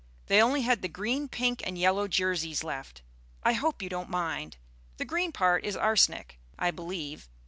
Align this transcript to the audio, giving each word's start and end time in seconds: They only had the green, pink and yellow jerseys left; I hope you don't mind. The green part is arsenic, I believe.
They 0.25 0.41
only 0.41 0.63
had 0.63 0.81
the 0.81 0.87
green, 0.87 1.27
pink 1.27 1.61
and 1.63 1.77
yellow 1.77 2.07
jerseys 2.07 2.63
left; 2.63 3.03
I 3.43 3.53
hope 3.53 3.83
you 3.83 3.87
don't 3.87 4.09
mind. 4.09 4.57
The 4.97 5.05
green 5.05 5.31
part 5.31 5.63
is 5.63 5.77
arsenic, 5.77 6.39
I 6.57 6.71
believe. 6.71 7.29